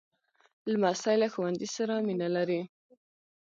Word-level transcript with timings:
لمسی 0.71 1.15
له 1.21 1.27
ښوونځي 1.33 1.67
سره 1.77 1.93
مینه 2.07 2.27
لري. 2.35 2.61